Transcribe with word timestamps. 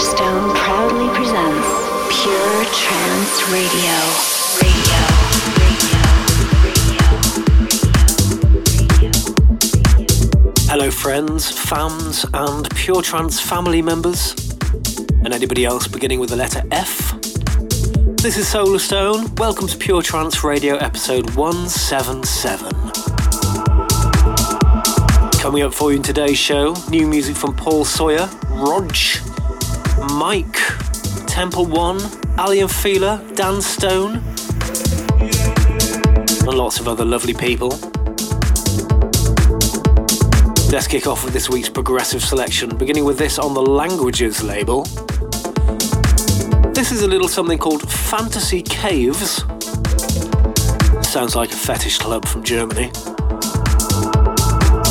Solarstone 0.00 0.54
proudly 0.54 1.08
presents 1.14 1.68
Pure 2.22 2.64
Trance 2.72 3.36
Radio. 3.52 3.96
Hello, 10.70 10.90
friends, 10.90 11.50
fans, 11.50 12.24
and 12.32 12.70
Pure 12.74 13.02
Trance 13.02 13.40
family 13.40 13.82
members, 13.82 14.34
and 15.22 15.34
anybody 15.34 15.66
else 15.66 15.86
beginning 15.86 16.18
with 16.18 16.30
the 16.30 16.36
letter 16.36 16.62
F. 16.70 17.20
This 18.22 18.38
is 18.38 18.46
Solarstone. 18.46 19.38
Welcome 19.38 19.68
to 19.68 19.76
Pure 19.76 20.00
Trance 20.00 20.42
Radio 20.42 20.76
episode 20.76 21.28
177. 21.36 22.72
Coming 25.42 25.62
up 25.62 25.74
for 25.74 25.90
you 25.90 25.98
in 25.98 26.02
today's 26.02 26.38
show, 26.38 26.74
new 26.88 27.06
music 27.06 27.36
from 27.36 27.54
Paul 27.54 27.84
Sawyer, 27.84 28.30
Rog, 28.48 28.94
Mike, 30.20 30.60
Temple 31.26 31.64
One, 31.64 31.98
Aly 32.38 32.60
and 32.60 32.70
Fila, 32.70 33.24
Dan 33.36 33.62
Stone, 33.62 34.16
and 36.46 36.54
lots 36.58 36.78
of 36.78 36.86
other 36.86 37.06
lovely 37.06 37.32
people. 37.32 37.70
Let's 40.70 40.86
kick 40.86 41.06
off 41.06 41.24
with 41.24 41.32
this 41.32 41.48
week's 41.48 41.70
progressive 41.70 42.22
selection, 42.22 42.76
beginning 42.76 43.06
with 43.06 43.16
this 43.16 43.38
on 43.38 43.54
the 43.54 43.62
Languages 43.62 44.42
label. 44.42 44.82
This 46.74 46.92
is 46.92 47.00
a 47.00 47.08
little 47.08 47.26
something 47.26 47.56
called 47.56 47.90
Fantasy 47.90 48.60
Caves. 48.60 49.44
Sounds 51.00 51.34
like 51.34 51.50
a 51.50 51.56
fetish 51.56 51.96
club 51.96 52.26
from 52.26 52.44
Germany 52.44 52.90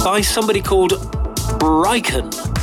by 0.03 0.21
somebody 0.23 0.63
called 0.63 0.93
Riken. 1.61 2.58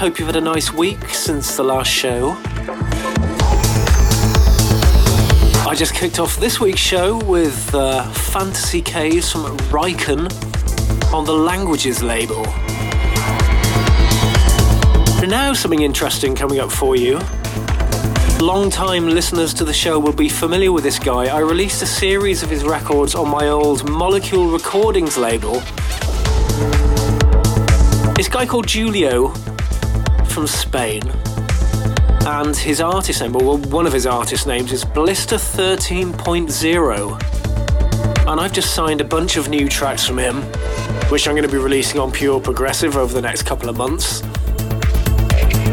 Hope 0.00 0.18
you've 0.18 0.28
had 0.28 0.36
a 0.36 0.40
nice 0.40 0.72
week 0.72 1.10
since 1.10 1.58
the 1.58 1.62
last 1.62 1.90
show. 1.90 2.34
I 5.68 5.74
just 5.76 5.92
kicked 5.92 6.18
off 6.18 6.38
this 6.38 6.58
week's 6.58 6.80
show 6.80 7.22
with 7.26 7.74
uh, 7.74 8.10
Fantasy 8.10 8.80
Caves 8.80 9.30
from 9.30 9.58
Riken 9.68 10.32
on 11.12 11.26
the 11.26 11.34
Languages 11.34 12.02
label. 12.02 12.44
Now, 15.28 15.52
something 15.52 15.82
interesting 15.82 16.34
coming 16.34 16.60
up 16.60 16.72
for 16.72 16.96
you. 16.96 17.20
Long-time 18.40 19.06
listeners 19.06 19.52
to 19.52 19.66
the 19.66 19.74
show 19.74 19.98
will 19.98 20.14
be 20.14 20.30
familiar 20.30 20.72
with 20.72 20.82
this 20.82 20.98
guy. 20.98 21.26
I 21.26 21.40
released 21.40 21.82
a 21.82 21.86
series 21.86 22.42
of 22.42 22.48
his 22.48 22.64
records 22.64 23.14
on 23.14 23.28
my 23.28 23.48
old 23.48 23.86
Molecule 23.86 24.46
Recordings 24.46 25.18
label. 25.18 25.60
This 28.14 28.28
guy 28.28 28.46
called 28.46 28.66
Julio 28.66 29.34
from 30.40 30.46
Spain. 30.46 31.02
And 32.24 32.56
his 32.56 32.80
artist 32.80 33.20
name, 33.20 33.34
well, 33.34 33.58
one 33.58 33.86
of 33.86 33.92
his 33.92 34.06
artist 34.06 34.46
names 34.46 34.72
is 34.72 34.86
Blister 34.86 35.36
13.0. 35.36 38.26
And 38.26 38.40
I've 38.40 38.54
just 38.54 38.74
signed 38.74 39.02
a 39.02 39.04
bunch 39.04 39.36
of 39.36 39.50
new 39.50 39.68
tracks 39.68 40.06
from 40.06 40.18
him, 40.18 40.36
which 41.10 41.28
I'm 41.28 41.34
going 41.34 41.46
to 41.46 41.52
be 41.52 41.58
releasing 41.58 42.00
on 42.00 42.10
Pure 42.10 42.40
Progressive 42.40 42.96
over 42.96 43.12
the 43.12 43.20
next 43.20 43.42
couple 43.42 43.68
of 43.68 43.76
months. 43.76 44.22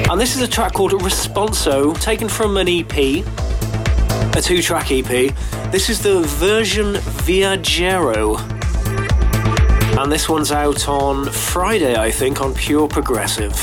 And 0.10 0.20
this 0.20 0.36
is 0.36 0.42
a 0.42 0.50
track 0.50 0.74
called 0.74 0.92
Responso, 0.92 1.98
taken 2.02 2.28
from 2.28 2.58
an 2.58 2.68
EP, 2.68 3.24
a 4.36 4.42
two 4.42 4.62
track 4.62 4.92
EP. 4.92 5.34
This 5.72 5.90
is 5.90 6.02
the 6.02 6.24
version 6.24 6.96
Viajero. 7.24 8.38
And 9.98 10.12
this 10.12 10.28
one's 10.28 10.52
out 10.52 10.90
on 10.90 11.32
Friday, 11.32 11.96
I 11.96 12.12
think, 12.12 12.42
on 12.42 12.54
Pure 12.54 12.90
Progressive. 12.90 13.56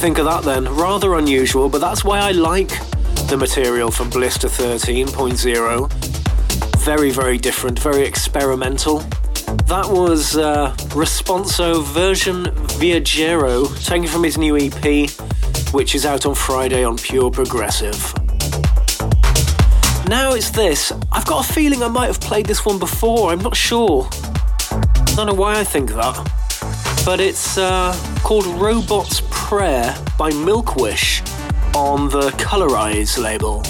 Think 0.00 0.16
of 0.16 0.24
that 0.24 0.44
then? 0.44 0.64
Rather 0.76 1.16
unusual, 1.16 1.68
but 1.68 1.82
that's 1.82 2.02
why 2.02 2.20
I 2.20 2.32
like 2.32 2.70
the 3.28 3.36
material 3.36 3.90
from 3.90 4.08
Blister 4.08 4.48
13.0. 4.48 5.92
Very, 6.78 7.10
very 7.10 7.36
different, 7.36 7.78
very 7.78 8.06
experimental. 8.06 9.00
That 9.66 9.86
was 9.90 10.38
uh, 10.38 10.74
Responso 10.94 11.82
version 11.82 12.44
Viajero, 12.80 13.68
taken 13.84 14.08
from 14.08 14.24
his 14.24 14.38
new 14.38 14.56
EP, 14.56 15.10
which 15.74 15.94
is 15.94 16.06
out 16.06 16.24
on 16.24 16.34
Friday 16.34 16.82
on 16.82 16.96
Pure 16.96 17.32
Progressive. 17.32 18.14
Now 20.08 20.32
it's 20.32 20.48
this. 20.48 20.92
I've 21.12 21.26
got 21.26 21.46
a 21.46 21.52
feeling 21.52 21.82
I 21.82 21.88
might 21.88 22.06
have 22.06 22.22
played 22.22 22.46
this 22.46 22.64
one 22.64 22.78
before, 22.78 23.32
I'm 23.32 23.42
not 23.42 23.54
sure. 23.54 24.08
I 24.70 25.12
don't 25.14 25.26
know 25.26 25.34
why 25.34 25.60
I 25.60 25.64
think 25.64 25.90
that. 25.90 26.16
But 27.04 27.18
it's 27.18 27.56
uh, 27.56 27.94
called 28.22 28.46
Robots 28.46 28.99
Prayer 29.50 29.96
by 30.16 30.30
Milkwish 30.30 31.26
on 31.74 32.08
the 32.08 32.30
Colorize 32.38 33.18
label. 33.18 33.64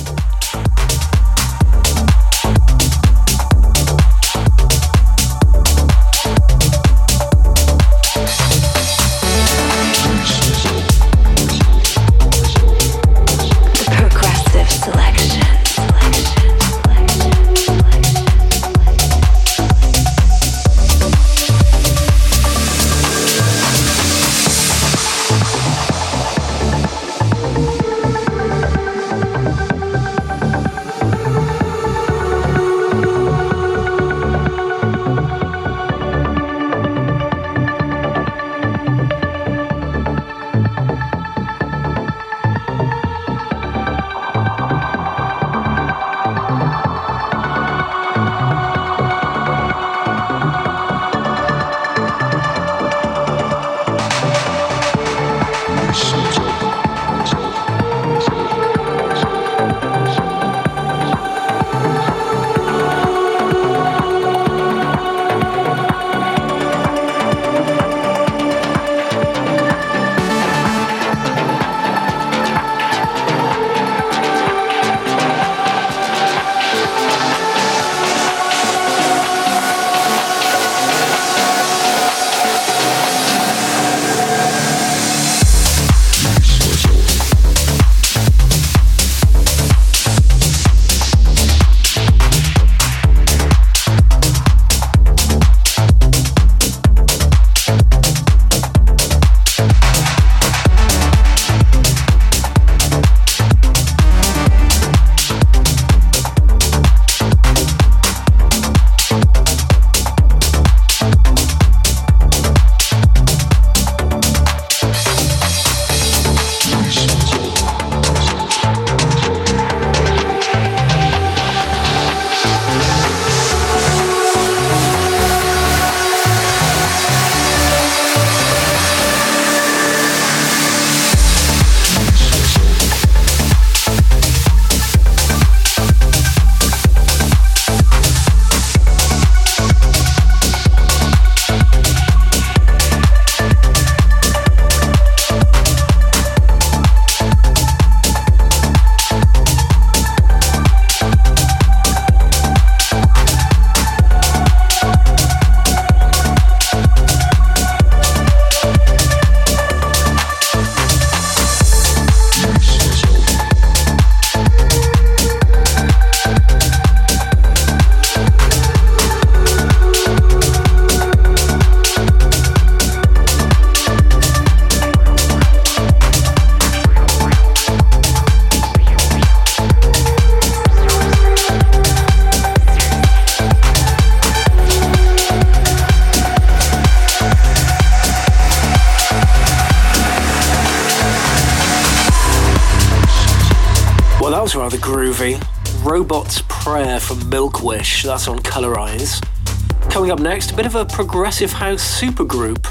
A 200.53 200.57
bit 200.57 200.67
of 200.67 200.75
a 200.75 200.85
progressive 200.85 201.53
house 201.53 202.01
supergroup 202.01 202.67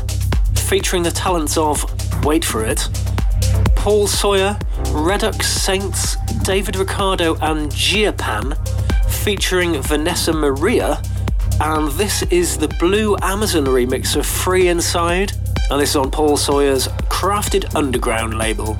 featuring 0.58 1.04
the 1.04 1.12
talents 1.12 1.58
of, 1.58 1.86
wait 2.26 2.44
for 2.44 2.66
it, 2.66 2.90
Paul 3.76 4.08
Sawyer, 4.08 4.58
Redux 4.92 5.48
Saints, 5.48 6.18
David 6.44 6.76
Ricardo, 6.76 7.36
and 7.36 7.72
Giapan, 7.72 8.58
featuring 9.10 9.82
Vanessa 9.82 10.34
Maria. 10.34 11.02
And 11.62 11.90
this 11.92 12.24
is 12.24 12.58
the 12.58 12.68
Blue 12.80 13.16
Amazon 13.22 13.66
remix 13.66 14.16
of 14.16 14.26
Free 14.26 14.68
Inside, 14.68 15.32
and 15.70 15.80
this 15.80 15.92
is 15.92 15.96
on 15.96 16.12
Paul 16.12 16.38
Sawyer's 16.38 16.88
Crafted 17.08 17.76
Underground 17.76 18.38
label. 18.38 18.78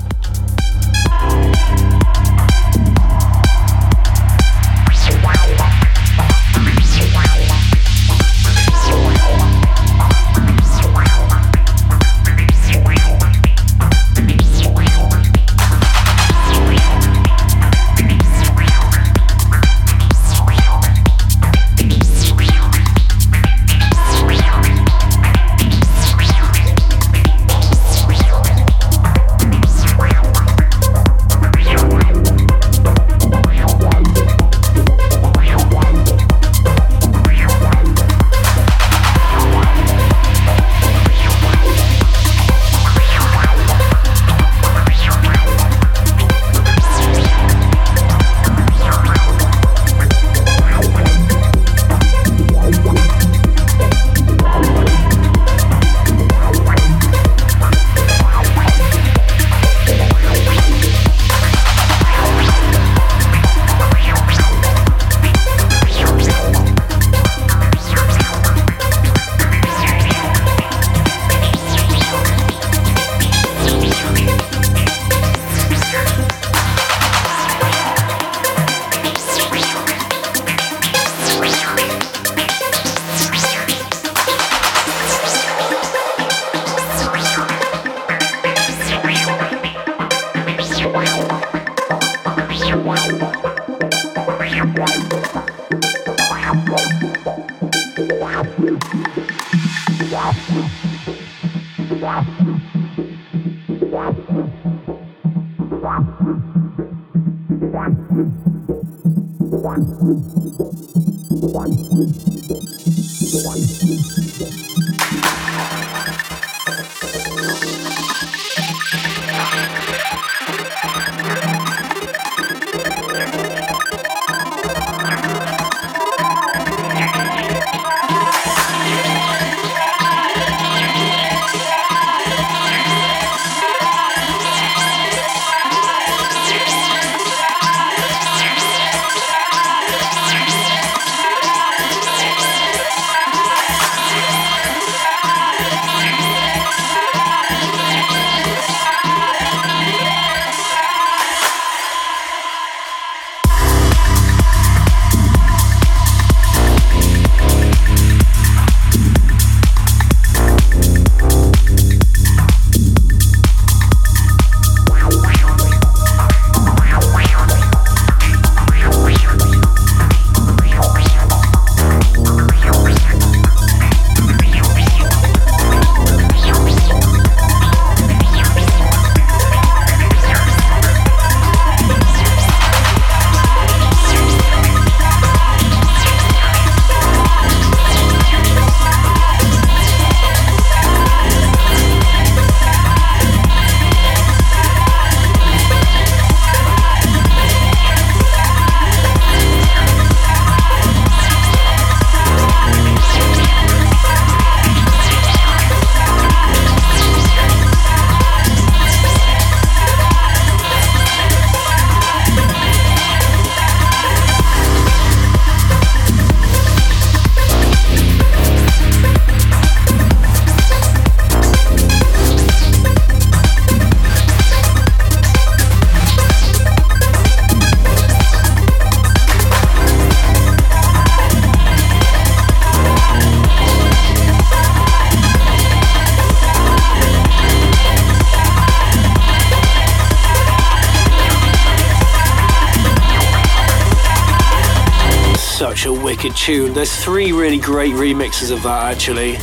Wicked 246.22 246.36
tune. 246.36 246.74
There's 246.74 246.94
three 247.02 247.32
really 247.32 247.58
great 247.58 247.94
remixes 247.94 248.50
of 248.50 248.62
that 248.64 248.92
actually. 248.92 249.36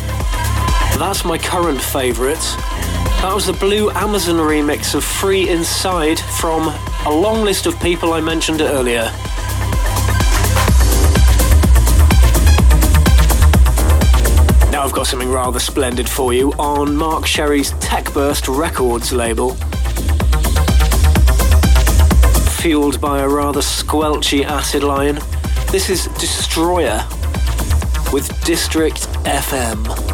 That's 0.99 1.25
my 1.25 1.39
current 1.39 1.81
favourite. 1.81 2.37
That 3.21 3.31
was 3.33 3.47
the 3.47 3.53
Blue 3.53 3.89
Amazon 3.91 4.35
remix 4.35 4.93
of 4.93 5.03
Free 5.03 5.49
Inside 5.49 6.19
from 6.19 6.71
a 7.07 7.09
long 7.09 7.43
list 7.43 7.65
of 7.65 7.79
people 7.79 8.13
I 8.13 8.21
mentioned 8.21 8.61
earlier. 8.61 9.05
Now 14.71 14.83
I've 14.83 14.93
got 14.93 15.07
something 15.07 15.31
rather 15.31 15.59
splendid 15.59 16.07
for 16.07 16.31
you 16.31 16.51
on 16.59 16.95
Mark 16.95 17.25
Sherry's 17.25 17.71
Techburst 17.73 18.55
Records 18.55 19.11
label. 19.11 19.57
fueled 22.57 22.99
by 22.99 23.19
a 23.19 23.29
rather 23.29 23.61
squelchy 23.61 24.43
acid 24.43 24.83
lion. 24.83 25.17
This 25.69 25.89
is 25.89 26.05
Destroyer 26.17 27.05
with 28.13 28.31
District 28.45 29.05
FM. 29.25 30.06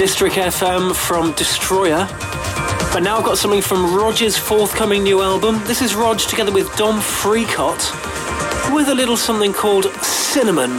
District 0.00 0.34
FM 0.34 0.96
from 0.96 1.32
Destroyer. 1.32 2.08
But 2.90 3.00
now 3.00 3.18
I've 3.18 3.24
got 3.24 3.36
something 3.36 3.60
from 3.60 3.94
Roger's 3.94 4.34
forthcoming 4.34 5.02
new 5.02 5.20
album. 5.20 5.60
This 5.64 5.82
is 5.82 5.94
Rog 5.94 6.18
together 6.20 6.50
with 6.50 6.74
Dom 6.74 7.00
Freecott 7.00 7.84
with 8.74 8.88
a 8.88 8.94
little 8.94 9.18
something 9.18 9.52
called 9.52 9.92
Cinnamon. 10.02 10.70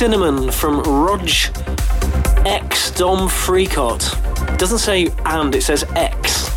Cinnamon 0.00 0.50
from 0.50 0.80
Rog 0.80 1.28
X 2.46 2.90
Dom 2.92 3.28
Freecott. 3.28 4.16
Doesn't 4.56 4.78
say 4.78 5.12
and, 5.26 5.54
it 5.54 5.60
says 5.60 5.84
X. 5.94 6.48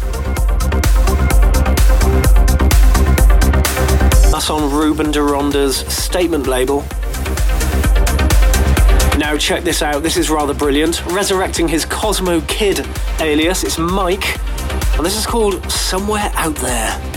That's 4.31 4.49
on 4.49 4.71
Ruben 4.71 5.11
de 5.11 5.21
Ronde's 5.21 5.75
statement 5.93 6.47
label. 6.47 6.85
Now, 9.19 9.35
check 9.37 9.65
this 9.65 9.81
out. 9.81 10.03
This 10.03 10.15
is 10.15 10.29
rather 10.29 10.53
brilliant. 10.53 11.05
Resurrecting 11.07 11.67
his 11.67 11.83
Cosmo 11.83 12.39
Kid 12.47 12.87
alias, 13.19 13.65
it's 13.65 13.77
Mike. 13.77 14.39
And 14.95 15.05
this 15.05 15.17
is 15.17 15.25
called 15.25 15.69
Somewhere 15.69 16.31
Out 16.35 16.55
There. 16.55 17.12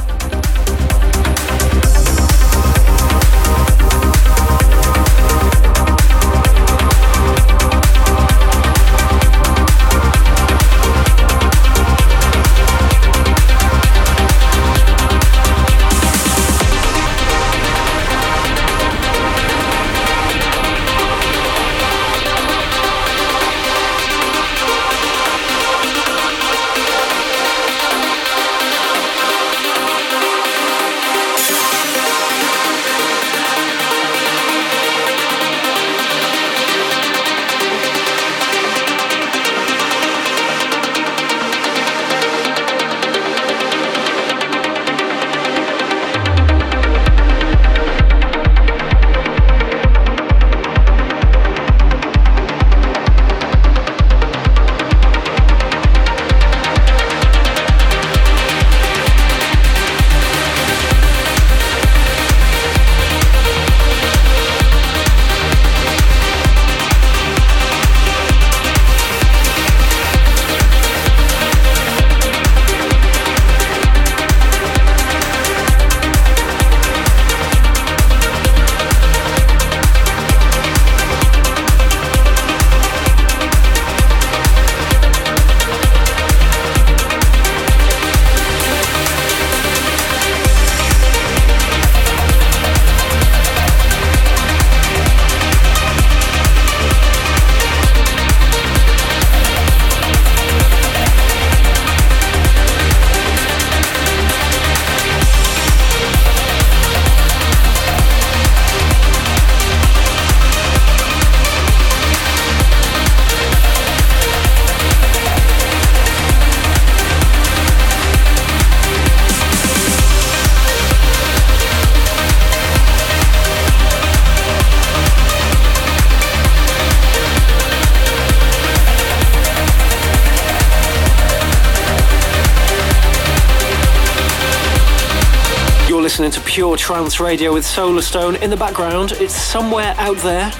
Pure 136.56 136.78
Trance 136.78 137.20
Radio 137.20 137.52
with 137.52 137.66
Solarstone. 137.66 138.40
In 138.40 138.48
the 138.48 138.56
background, 138.56 139.12
it's 139.12 139.34
somewhere 139.34 139.94
out 139.98 140.16
there. 140.22 140.50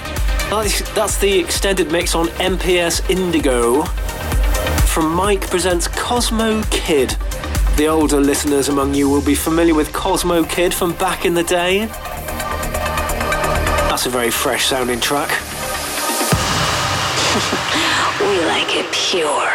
That's, 0.93 1.17
the 1.17 1.39
extended 1.39 1.91
mix 1.91 2.13
on 2.13 2.27
MPS 2.37 3.09
Indigo 3.09 3.81
from 4.85 5.11
Mike 5.11 5.49
Presents 5.49 5.87
Cosmo 5.87 6.61
Kid. 6.69 7.17
The 7.77 7.87
older 7.87 8.21
listeners 8.21 8.69
among 8.69 8.93
you 8.93 9.09
will 9.09 9.25
be 9.25 9.33
familiar 9.33 9.73
with 9.73 9.91
Cosmo 9.91 10.43
Kid 10.43 10.71
from 10.71 10.93
back 10.97 11.25
in 11.25 11.33
the 11.33 11.41
day. 11.41 11.87
That's 13.89 14.05
a 14.05 14.09
very 14.09 14.29
fresh 14.29 14.67
sounding 14.67 14.99
track. 14.99 15.29
we 18.21 18.45
like 18.45 18.75
it 18.75 18.85
pure, 18.93 19.49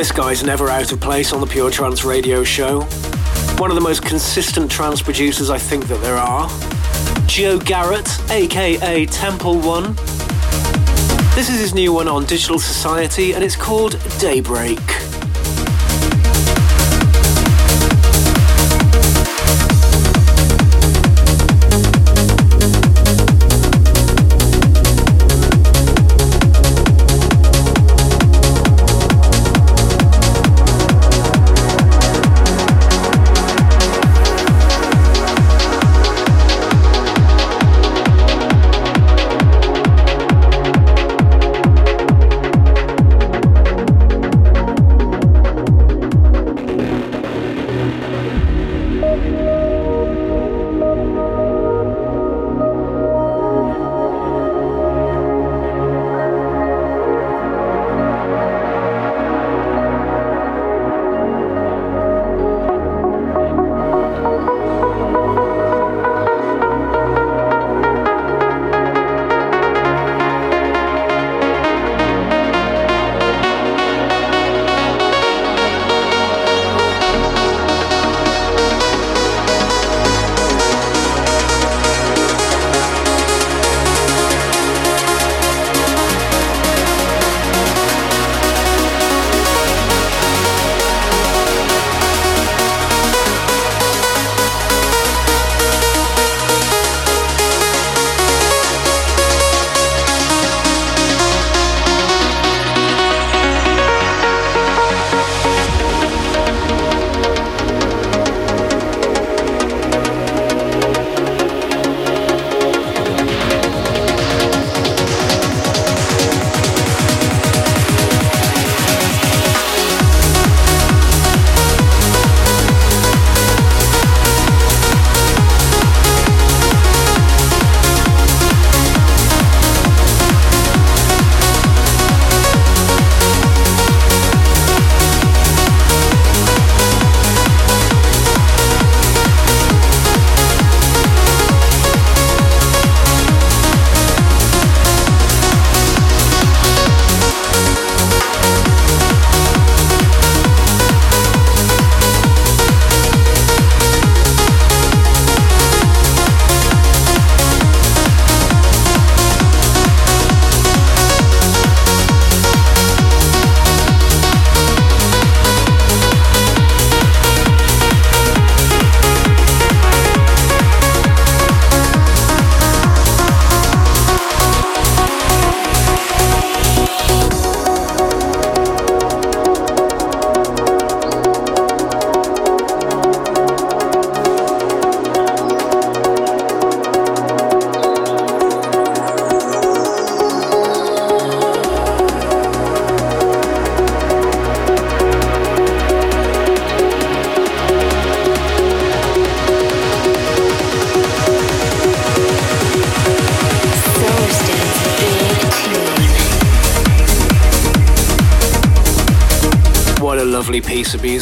this 0.00 0.12
guy's 0.12 0.42
never 0.42 0.70
out 0.70 0.90
of 0.92 0.98
place 0.98 1.30
on 1.30 1.42
the 1.42 1.46
Pure 1.46 1.72
Trance 1.72 2.04
Radio 2.04 2.42
show. 2.42 2.80
one 3.58 3.70
of 3.70 3.74
the 3.74 3.82
most 3.82 4.02
consistent 4.02 4.70
trance 4.70 5.02
producers 5.02 5.50
I 5.50 5.58
think 5.58 5.88
that 5.88 6.00
there 6.00 6.16
are. 6.16 6.48
Joe 7.26 7.58
Garrett, 7.58 8.08
aka 8.30 9.04
Temple 9.04 9.58
One. 9.58 9.94
This 11.34 11.50
is 11.50 11.60
his 11.60 11.74
new 11.74 11.92
one 11.92 12.08
on 12.08 12.24
Digital 12.24 12.58
Society 12.58 13.34
and 13.34 13.44
it's 13.44 13.56
called 13.56 13.98
Daybreak. 14.18 14.99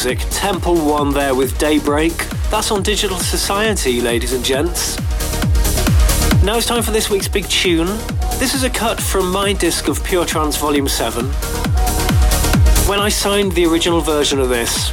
Music. 0.05 0.25
Temple 0.29 0.75
One 0.75 1.11
there 1.11 1.35
with 1.35 1.57
Daybreak. 1.57 2.13
That's 2.49 2.71
on 2.71 2.83
Digital 2.83 3.17
Society, 3.17 3.99
ladies 3.99 4.31
and 4.31 4.45
gents. 4.45 4.97
Now 6.41 6.55
it's 6.55 6.65
time 6.65 6.83
for 6.83 6.91
this 6.91 7.09
week's 7.09 7.27
big 7.27 7.45
tune. 7.49 7.87
This 8.39 8.53
is 8.53 8.63
a 8.63 8.69
cut 8.69 9.01
from 9.01 9.29
my 9.29 9.51
disc 9.51 9.89
of 9.89 10.01
Pure 10.05 10.27
Trance 10.27 10.55
Volume 10.55 10.87
7. 10.87 11.25
When 12.87 13.01
I 13.01 13.09
signed 13.09 13.51
the 13.51 13.65
original 13.65 13.99
version 13.99 14.39
of 14.39 14.47
this, 14.47 14.91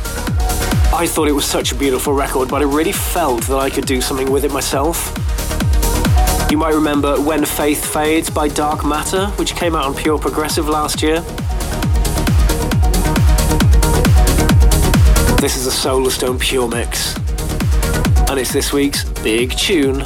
I 0.92 1.06
thought 1.06 1.28
it 1.28 1.34
was 1.34 1.44
such 1.44 1.70
a 1.70 1.76
beautiful 1.76 2.12
record, 2.12 2.48
but 2.48 2.60
I 2.60 2.64
really 2.64 2.90
felt 2.90 3.44
that 3.44 3.58
I 3.58 3.70
could 3.70 3.86
do 3.86 4.00
something 4.00 4.32
with 4.32 4.44
it 4.44 4.50
myself. 4.50 5.14
You 6.50 6.58
might 6.58 6.74
remember 6.74 7.20
When 7.20 7.44
Faith 7.44 7.92
Fades 7.92 8.28
by 8.28 8.48
Dark 8.48 8.84
Matter, 8.84 9.28
which 9.36 9.54
came 9.54 9.76
out 9.76 9.84
on 9.84 9.94
Pure 9.94 10.18
Progressive 10.18 10.68
last 10.68 11.00
year. 11.00 11.24
This 15.38 15.54
is 15.58 15.66
a 15.66 15.70
Solarstone 15.70 16.40
Pure 16.40 16.68
Mix. 16.68 17.14
And 18.30 18.40
it's 18.40 18.52
this 18.52 18.72
week's 18.72 19.04
big 19.04 19.50
tune. 19.50 20.02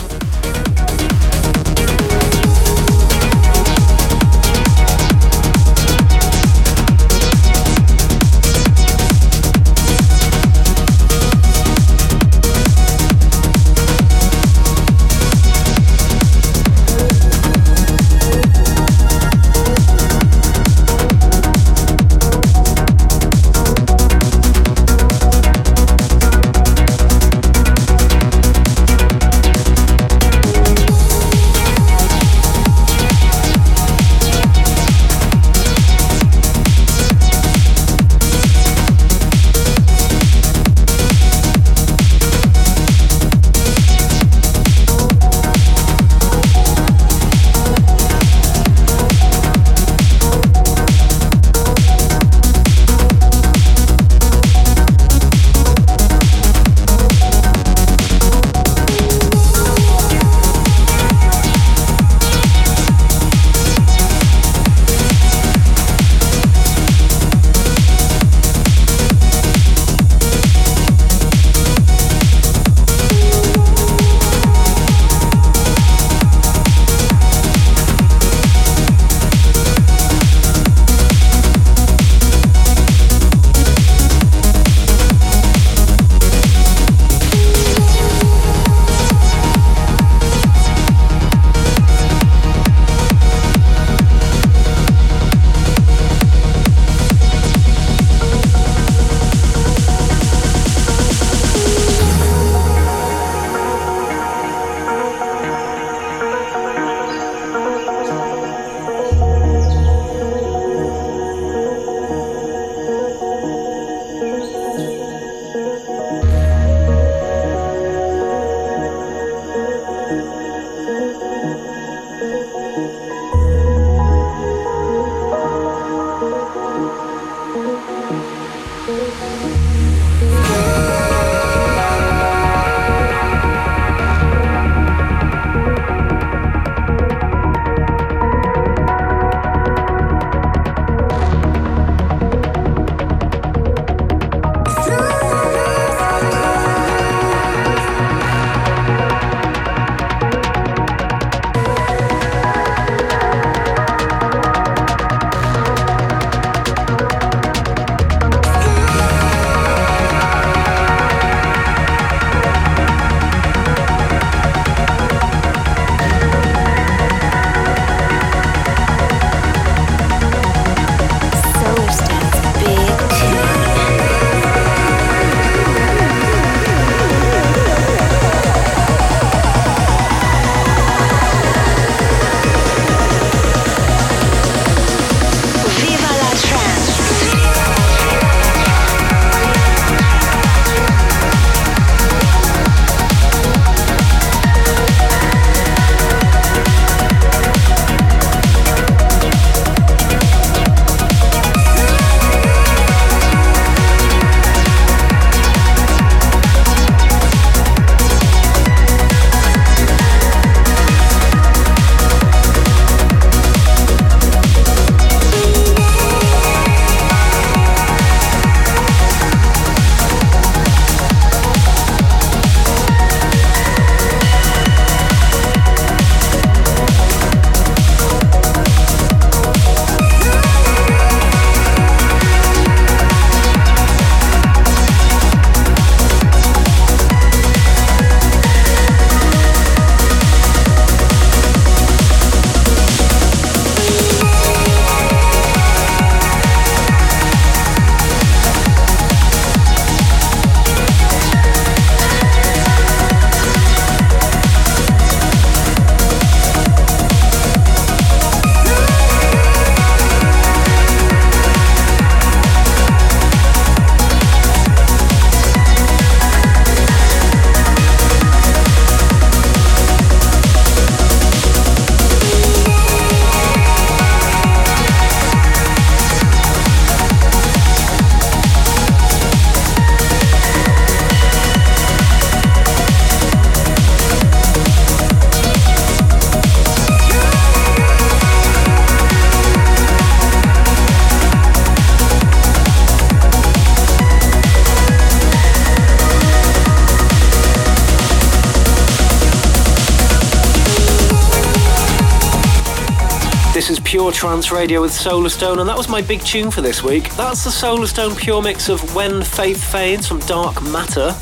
Radio 304.52 304.80
with 304.80 304.90
Solarstone, 304.90 305.60
and 305.60 305.68
that 305.68 305.76
was 305.76 305.88
my 305.88 306.00
big 306.00 306.20
tune 306.22 306.50
for 306.50 306.60
this 306.60 306.82
week. 306.82 307.10
That's 307.14 307.44
the 307.44 307.50
Solarstone 307.50 308.16
Pure 308.16 308.42
mix 308.42 308.68
of 308.68 308.94
When 308.94 309.22
Faith 309.22 309.62
Fades 309.62 310.06
from 310.06 310.18
Dark 310.20 310.62
Matter. 310.62 311.14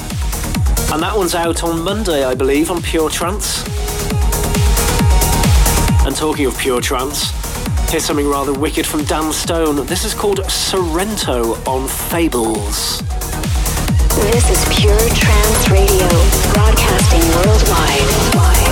And 0.93 1.03
that 1.03 1.13
one's 1.15 1.35
out 1.35 1.63
on 1.63 1.83
Monday, 1.83 2.25
I 2.25 2.35
believe, 2.35 2.71
on 2.71 2.81
Pure 2.81 3.11
Trance. 3.11 3.65
And 6.07 6.15
talking 6.15 6.47
of 6.47 6.57
Pure 6.59 6.81
Trance, 6.81 7.31
here's 7.91 8.05
something 8.05 8.29
rather 8.29 8.53
wicked 8.53 8.87
from 8.87 9.05
Dan 9.05 9.33
Stone. 9.33 9.87
This 9.87 10.05
is 10.05 10.15
called 10.15 10.45
Sorrento 10.51 11.55
on 11.65 11.89
Fables. 11.89 13.01
This 14.21 14.51
is 14.51 14.79
Pure 14.79 15.09
Trance 15.15 15.71
Radio, 15.71 16.09
broadcasting 16.53 17.29
worldwide. 17.37 18.68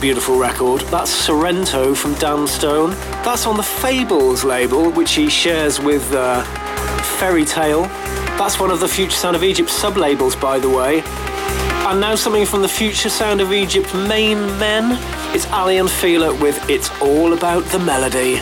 Beautiful 0.00 0.38
record. 0.38 0.80
That's 0.82 1.10
Sorrento 1.10 1.94
from 1.94 2.14
Dan 2.14 2.46
Stone. 2.46 2.90
That's 3.24 3.46
on 3.46 3.56
the 3.56 3.62
Fables 3.62 4.44
label, 4.44 4.90
which 4.90 5.12
he 5.12 5.28
shares 5.28 5.80
with 5.80 6.12
uh, 6.12 6.42
Fairy 7.18 7.44
Tale. 7.44 7.82
That's 8.38 8.60
one 8.60 8.70
of 8.70 8.80
the 8.80 8.88
Future 8.88 9.16
Sound 9.16 9.34
of 9.34 9.42
Egypt 9.42 9.68
sub 9.68 9.96
labels, 9.96 10.36
by 10.36 10.58
the 10.58 10.68
way. 10.68 11.02
And 11.86 12.00
now 12.00 12.14
something 12.14 12.46
from 12.46 12.62
the 12.62 12.68
Future 12.68 13.08
Sound 13.08 13.40
of 13.40 13.52
Egypt 13.52 13.92
main 13.94 14.38
men. 14.58 14.98
It's 15.34 15.46
Aly 15.46 15.78
and 15.78 15.90
Fila 15.90 16.34
with 16.34 16.68
It's 16.70 16.90
All 17.00 17.32
About 17.32 17.64
the 17.66 17.78
Melody. 17.78 18.40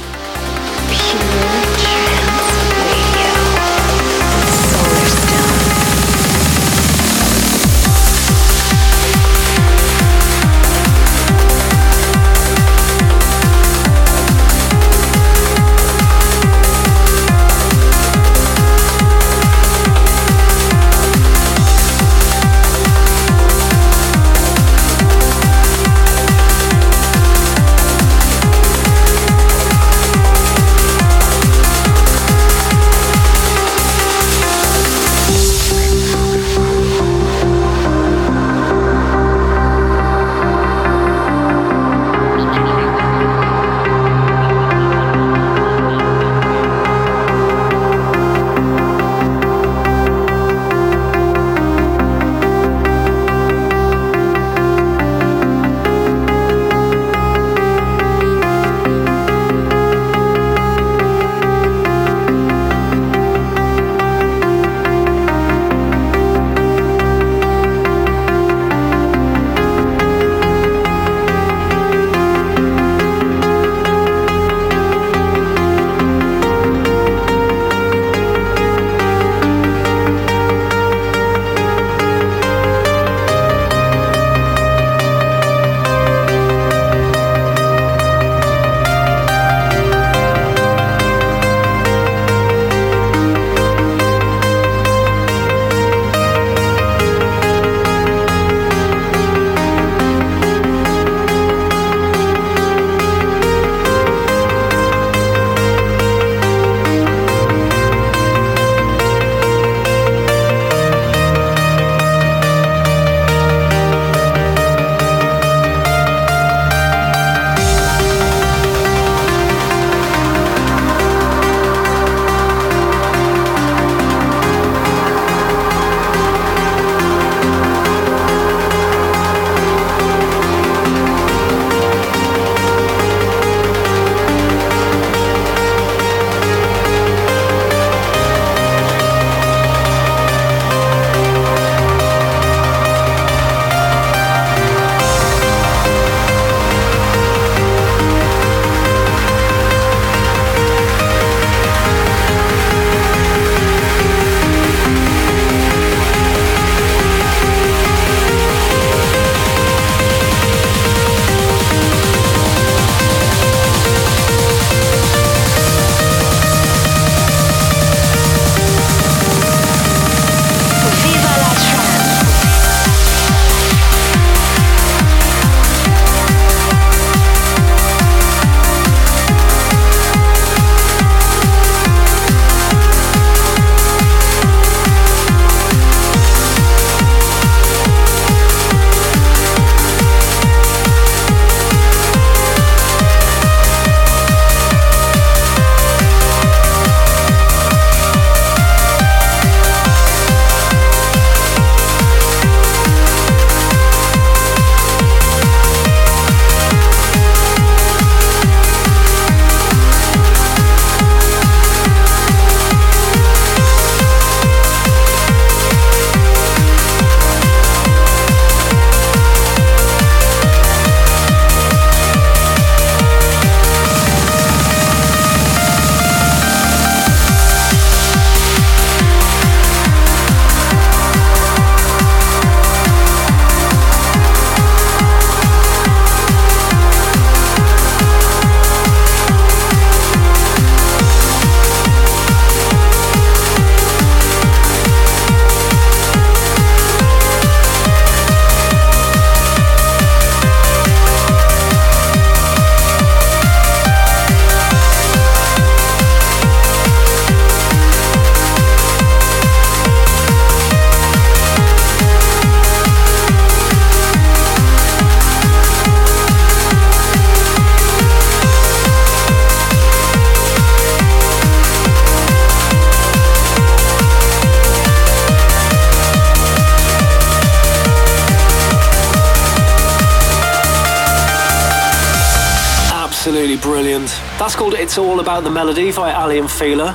About 285.26 285.42
the 285.42 285.50
Melody 285.50 285.90
by 285.90 286.14
Aly 286.14 286.38
and 286.38 286.48
Fila. 286.48 286.94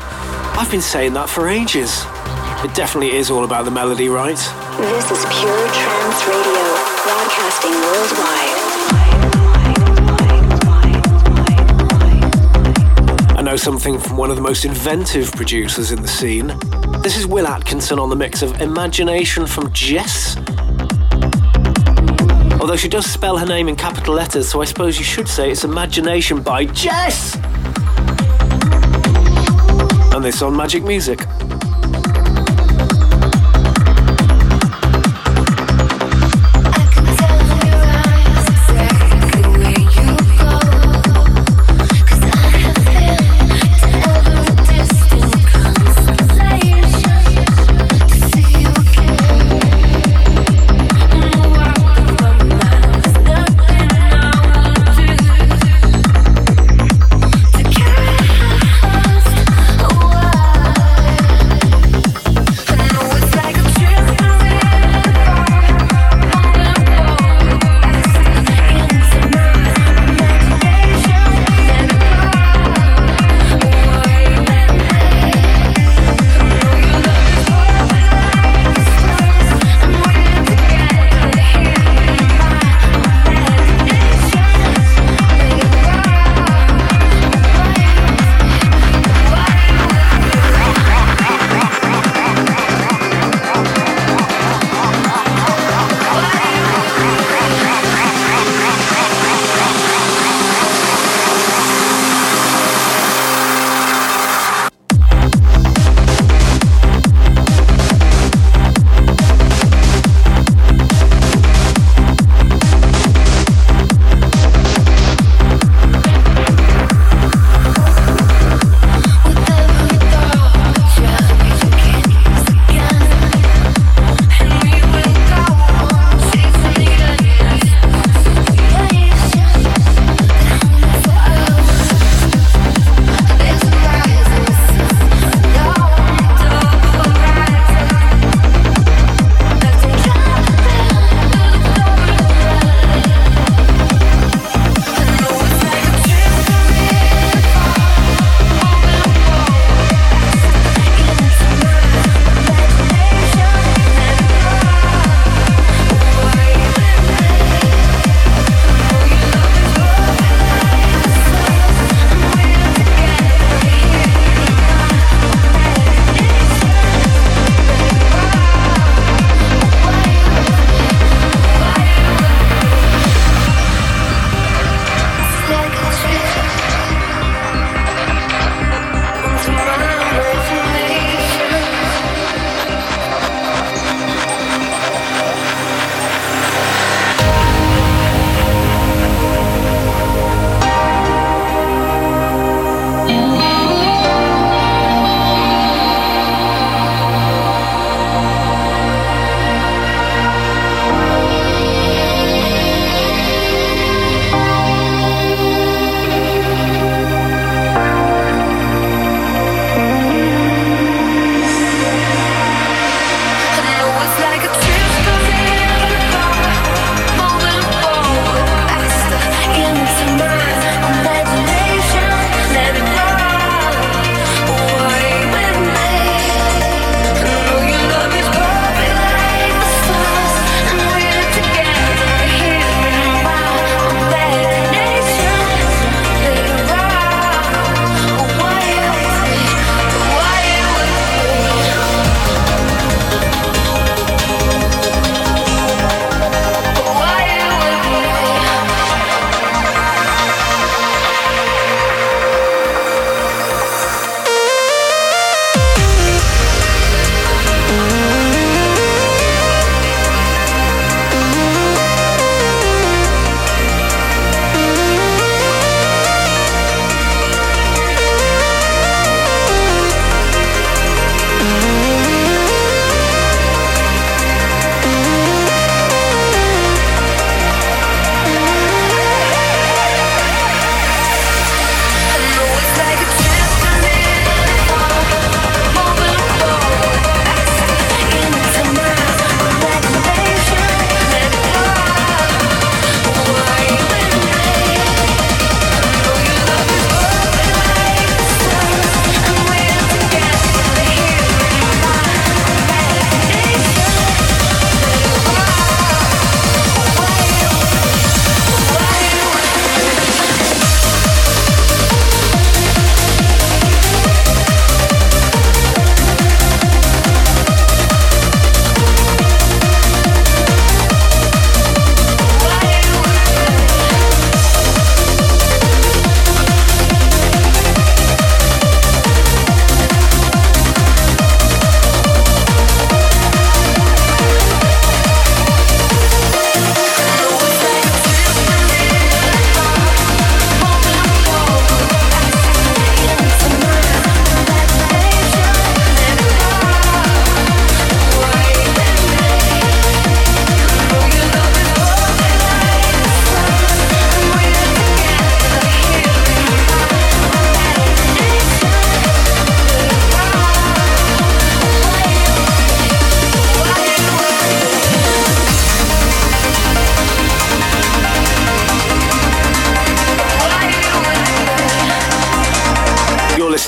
I've 0.57 0.71
been 0.71 0.81
saying 0.81 1.11
that 1.15 1.29
for 1.29 1.49
ages. 1.49 2.05
It 2.63 2.73
definitely 2.73 3.17
is 3.17 3.29
all 3.29 3.43
about 3.43 3.65
the 3.65 3.71
melody, 3.71 4.07
right? 4.07 4.37
This 4.77 5.11
is 5.11 5.25
Pure 5.25 5.67
Trance 5.67 6.27
Radio, 6.27 6.63
broadcasting 7.03 7.75
worldwide. 7.75 8.57
I 13.37 13.41
know 13.43 13.57
something 13.57 13.99
from 13.99 14.15
one 14.15 14.29
of 14.29 14.37
the 14.37 14.41
most 14.41 14.63
inventive 14.63 15.33
producers 15.33 15.91
in 15.91 16.01
the 16.01 16.07
scene. 16.07 16.57
This 17.01 17.17
is 17.17 17.27
Will 17.27 17.47
Atkinson 17.47 17.99
on 17.99 18.09
the 18.09 18.15
mix 18.15 18.41
of 18.41 18.61
Imagination 18.61 19.45
from 19.45 19.73
JES. 19.73 20.37
Although 22.61 22.77
she 22.77 22.87
does 22.87 23.05
spell 23.05 23.35
her 23.37 23.45
name 23.45 23.67
in 23.67 23.75
capital 23.75 24.13
letters, 24.13 24.47
so 24.47 24.61
I 24.61 24.65
suppose 24.65 24.97
you 24.97 25.03
should 25.03 25.27
say 25.27 25.51
it's 25.51 25.65
Imagination 25.65 26.41
by 26.41 26.63
JES! 26.67 27.50
This 30.21 30.43
on 30.43 30.53
Magik 30.53 30.83
Muzik. 30.83 31.40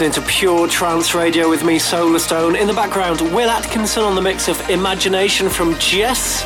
Listening 0.04 0.22
to 0.22 0.30
Pure 0.30 0.68
Trance 0.68 1.16
Radio 1.16 1.50
with 1.50 1.64
me, 1.64 1.80
Solarstone. 1.80 2.60
In 2.60 2.68
the 2.68 2.74
background, 2.74 3.22
Will 3.34 3.50
Atkinson 3.50 4.04
on 4.04 4.16
the 4.16 4.22
mix 4.22 4.50
of 4.50 4.60
Imagination 4.70 5.48
from 5.48 5.76
JES. 5.80 6.44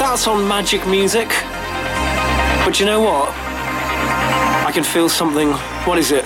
That's 0.00 0.26
on 0.26 0.38
Magik 0.38 0.84
Muzik. 0.90 1.28
But 2.64 2.80
you 2.80 2.86
know 2.86 3.00
what? 3.00 3.28
I 3.28 4.72
can 4.74 4.82
feel 4.82 5.08
something. 5.08 5.52
What 5.86 5.98
is 5.98 6.10
it? 6.10 6.24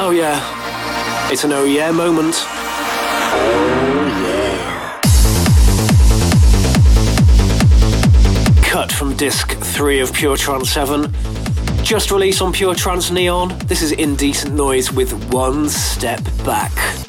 Oh, 0.00 0.10
yeah. 0.10 0.40
It's 1.30 1.44
an 1.44 1.52
oh 1.52 1.64
yeah 1.64 1.90
moment. 1.90 2.34
Oh, 3.36 3.68
yeah. 8.56 8.62
Cut 8.62 8.90
from 8.90 9.14
disc 9.16 9.50
3 9.50 10.00
of 10.00 10.14
Pure 10.14 10.38
Trance 10.38 10.70
7. 10.70 11.12
Just 11.84 12.10
released 12.10 12.40
on 12.40 12.50
Pure 12.50 12.76
Trance 12.76 13.10
Neon, 13.10 13.58
this 13.66 13.82
is 13.82 13.92
Indecent 13.92 14.54
Noise 14.54 14.90
with 14.90 15.12
One 15.30 15.68
Step 15.68 16.22
Back. 16.42 17.03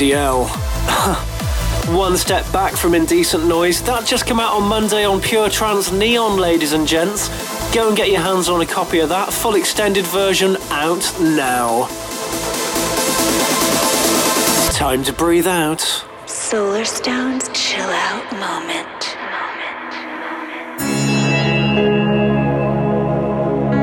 One 1.88 2.16
step 2.16 2.50
back 2.52 2.72
from 2.72 2.94
Indecent 2.94 3.44
Noise. 3.46 3.82
That 3.82 4.06
just 4.06 4.24
came 4.24 4.40
out 4.40 4.54
on 4.54 4.66
Monday 4.66 5.04
on 5.04 5.20
Pure 5.20 5.50
Trance 5.50 5.92
Neon, 5.92 6.38
ladies 6.38 6.72
and 6.72 6.88
gents. 6.88 7.28
Go 7.74 7.88
and 7.88 7.96
get 7.96 8.08
your 8.08 8.22
hands 8.22 8.48
on 8.48 8.62
a 8.62 8.66
copy 8.66 9.00
of 9.00 9.10
that. 9.10 9.30
Full 9.30 9.56
extended 9.56 10.06
version 10.06 10.56
out 10.70 11.04
now. 11.20 11.86
Time 14.72 15.04
to 15.04 15.12
breathe 15.12 15.46
out. 15.46 15.80
Solarstone's 16.24 17.50
chill 17.52 17.90
out 17.90 18.24
moment. 18.32 18.88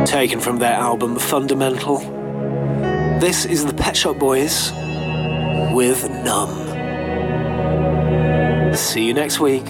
Taken 0.07 0.39
from 0.39 0.57
their 0.57 0.73
album 0.73 1.19
Fundamental. 1.19 1.99
This 3.19 3.45
is 3.45 3.67
the 3.67 3.73
Pet 3.73 3.95
Shop 3.95 4.17
Boys 4.17 4.71
with 5.77 6.09
Numb. 6.09 6.55
See 8.73 9.05
you 9.05 9.13
next 9.13 9.39
week. 9.39 9.67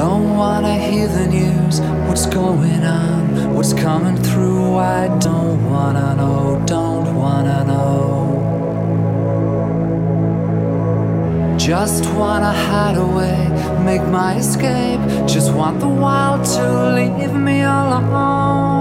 Don't 0.00 0.36
wanna 0.36 0.74
hear 0.74 1.08
the 1.08 1.26
news, 1.26 1.80
what's 2.06 2.26
going 2.26 2.84
on, 2.84 3.54
what's 3.54 3.72
coming 3.72 4.18
through. 4.28 4.76
I 4.76 5.08
don't 5.20 5.70
wanna 5.70 6.16
know, 6.16 6.62
don't 6.66 7.08
wanna 7.16 7.64
know. 7.70 8.10
Just 11.56 12.04
wanna 12.12 12.52
hide 12.52 12.98
away, 12.98 13.38
make 13.86 14.04
my 14.20 14.36
escape. 14.36 15.00
Just 15.26 15.50
want 15.54 15.80
the 15.80 15.88
wild 15.88 16.44
to 16.56 16.64
leave 16.96 17.32
me 17.32 17.62
alone. 17.62 18.71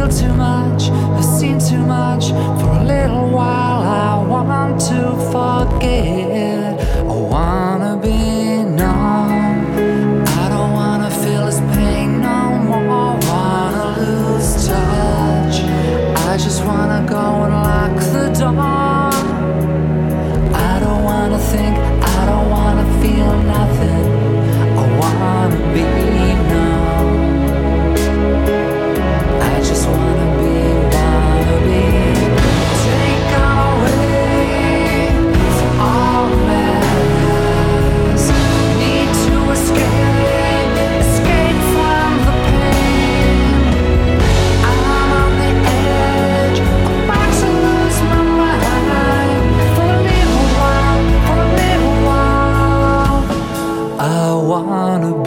Feel 0.00 0.08
too 0.08 0.34
much, 0.34 0.88
I've 0.90 1.24
seen 1.24 1.58
too 1.58 1.84
much. 1.84 2.28
For 2.30 2.70
a 2.70 2.84
little 2.84 3.28
while, 3.28 3.82
I 3.82 4.24
want 4.26 4.80
to 4.88 5.14
forget. 5.30 6.80
I 6.98 7.02
wanna 7.02 7.69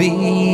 be 0.03 0.52